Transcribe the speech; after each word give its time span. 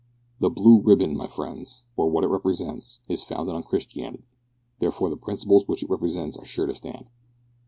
The 0.39 0.49
Blue 0.49 0.81
Ribbon, 0.81 1.15
my 1.15 1.27
friends, 1.27 1.83
or 1.95 2.09
what 2.09 2.23
it 2.23 2.27
represents, 2.29 3.01
is 3.07 3.21
founded 3.21 3.53
on 3.53 3.61
Christianity; 3.61 4.25
therefore 4.79 5.11
the 5.11 5.15
principles 5.15 5.67
which 5.67 5.83
it 5.83 5.91
represents 5.91 6.37
are 6.37 6.45
sure 6.45 6.65
to 6.65 6.73
stand. 6.73 7.05